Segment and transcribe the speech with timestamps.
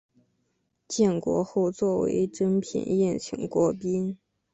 [0.87, 4.17] 建国后作为珍品宴请国宾。